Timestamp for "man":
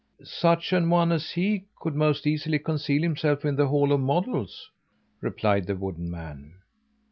6.09-6.55